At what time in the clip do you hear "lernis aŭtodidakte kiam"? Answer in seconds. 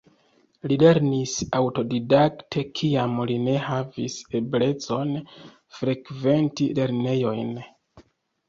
0.83-3.13